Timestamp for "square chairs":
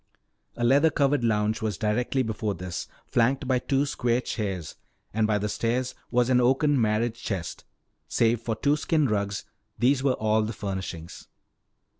3.85-4.75